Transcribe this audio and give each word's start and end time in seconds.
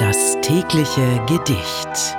Das 0.00 0.38
tägliche 0.40 1.20
Gedicht. 1.26 2.16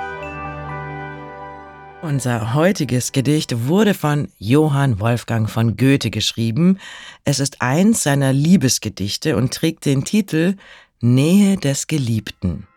Unser 2.00 2.54
heutiges 2.54 3.10
Gedicht 3.10 3.66
wurde 3.66 3.92
von 3.92 4.28
Johann 4.38 5.00
Wolfgang 5.00 5.50
von 5.50 5.76
Goethe 5.76 6.10
geschrieben. 6.10 6.78
Es 7.24 7.40
ist 7.40 7.60
eins 7.60 8.04
seiner 8.04 8.32
Liebesgedichte 8.32 9.36
und 9.36 9.52
trägt 9.52 9.84
den 9.84 10.04
Titel 10.04 10.54
Nähe 11.00 11.56
des 11.56 11.88
Geliebten. 11.88 12.68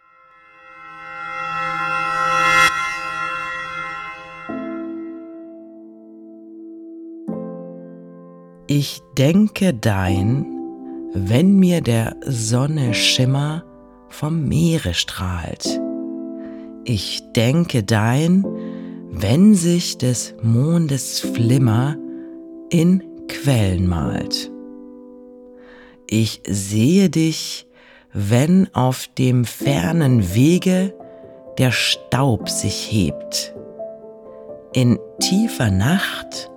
Ich 8.65 9.01
denke 9.19 9.71
dein, 9.75 10.47
wenn 11.13 11.57
mir 11.57 11.81
der 11.81 12.15
Sonne 12.25 12.95
Schimmer 12.95 13.63
vom 14.15 14.47
Meere 14.47 14.93
strahlt. 14.93 15.81
Ich 16.85 17.21
denke 17.33 17.83
dein, 17.83 18.45
wenn 19.11 19.55
sich 19.55 19.97
des 19.97 20.35
Mondes 20.41 21.19
Flimmer 21.19 21.97
in 22.69 23.03
Quellen 23.27 23.87
malt. 23.87 24.51
Ich 26.07 26.41
sehe 26.47 27.09
dich, 27.09 27.67
wenn 28.13 28.73
auf 28.73 29.09
dem 29.17 29.43
fernen 29.43 30.33
Wege 30.33 30.93
der 31.57 31.71
Staub 31.71 32.47
sich 32.47 32.89
hebt. 32.89 33.53
In 34.73 34.97
tiefer 35.19 35.71
Nacht, 35.71 36.49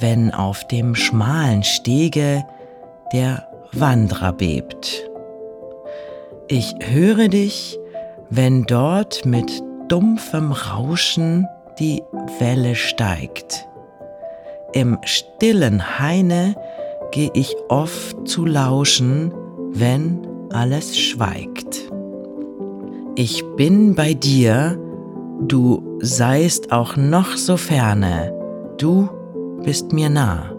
wenn 0.00 0.32
auf 0.32 0.66
dem 0.66 0.96
schmalen 0.96 1.62
Stege 1.62 2.44
der 3.12 3.46
Wanderer 3.72 4.32
bebt. 4.32 5.08
Ich 6.48 6.74
höre 6.80 7.28
dich, 7.28 7.78
wenn 8.28 8.64
dort 8.64 9.24
mit 9.24 9.50
dumpfem 9.88 10.52
Rauschen 10.52 11.46
die 11.78 12.02
Welle 12.38 12.74
steigt. 12.74 13.66
Im 14.74 14.98
stillen 15.04 15.98
Haine 15.98 16.54
geh 17.12 17.30
ich 17.32 17.56
oft 17.70 18.28
zu 18.28 18.44
lauschen, 18.44 19.32
wenn 19.70 20.26
alles 20.52 20.98
schweigt. 20.98 21.90
Ich 23.14 23.42
bin 23.56 23.94
bei 23.94 24.12
dir, 24.12 24.78
du 25.40 25.98
seist 26.00 26.72
auch 26.72 26.96
noch 26.96 27.38
so 27.38 27.56
ferne, 27.56 28.34
du 28.76 29.08
bist 29.64 29.94
mir 29.94 30.10
nah. 30.10 30.54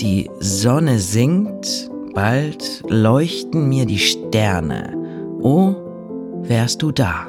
Die 0.00 0.28
Sonne 0.40 0.98
sinkt 0.98 1.91
Bald 2.14 2.82
leuchten 2.88 3.70
mir 3.70 3.86
die 3.86 3.98
Sterne. 3.98 4.94
Oh, 5.40 5.74
wärst 6.42 6.82
du 6.82 6.92
da. 6.92 7.28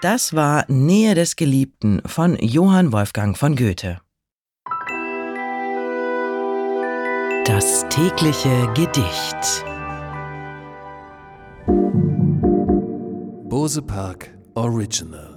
Das 0.00 0.34
war 0.34 0.64
Nähe 0.66 1.14
des 1.14 1.36
Geliebten 1.36 2.02
von 2.06 2.36
Johann 2.40 2.92
Wolfgang 2.92 3.38
von 3.38 3.54
Goethe. 3.54 4.00
Das 7.44 7.86
tägliche 7.88 8.68
Gedicht. 8.74 9.64
Bose 13.48 13.82
Park 13.82 14.36
Original 14.54 15.31